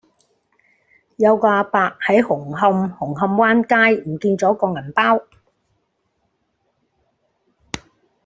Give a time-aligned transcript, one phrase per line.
[1.17, 3.61] 有個亞伯喺紅磡紅磡灣
[3.95, 5.21] 街唔見左個銀包